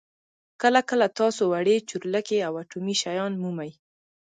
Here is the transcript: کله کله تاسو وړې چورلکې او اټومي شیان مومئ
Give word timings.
کله 0.61 0.81
کله 0.89 1.07
تاسو 1.19 1.41
وړې 1.51 1.77
چورلکې 1.89 2.37
او 2.47 2.53
اټومي 2.63 2.95
شیان 3.01 3.33
مومئ 3.41 3.71